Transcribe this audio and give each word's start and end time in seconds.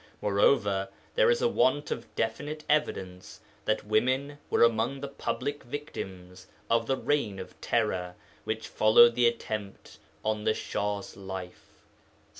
Moreover, 0.19 0.89
there 1.13 1.29
is 1.29 1.43
a 1.43 1.47
want 1.47 1.91
of 1.91 2.07
definite 2.15 2.63
evidence 2.67 3.39
that 3.65 3.85
women 3.85 4.39
were 4.49 4.63
among 4.63 4.99
the 5.01 5.07
public 5.07 5.61
victims 5.61 6.47
of 6.71 6.87
the 6.87 6.97
'reign 6.97 7.37
of 7.37 7.53
Terror' 7.61 8.15
which 8.43 8.67
followed 8.67 9.13
the 9.13 9.27
attempt 9.27 9.99
on 10.25 10.43
the 10.43 10.55
Shah's 10.55 11.15
life 11.15 11.67
(cp. 11.85 11.91